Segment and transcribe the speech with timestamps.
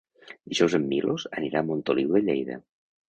[0.53, 2.59] Dijous en Milos anirà a Montoliu de Lleida.